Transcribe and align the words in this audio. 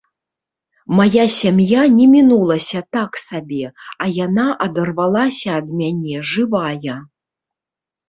Мая 0.99 1.25
сям'я 1.37 1.81
не 1.97 2.07
мінулася 2.13 2.83
так 2.97 3.11
сабе, 3.27 3.61
а 4.01 4.11
яна 4.25 4.49
адарвалася 4.69 5.49
ад 5.61 5.67
мяне 5.79 6.29
жывая. 6.35 6.95